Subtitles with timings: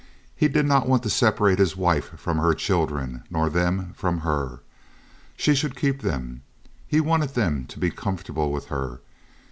[0.35, 4.61] He did not want to separate his wife from her children, nor them from her.
[5.37, 6.41] She should keep them.
[6.87, 9.01] He wanted them to be comfortable with her.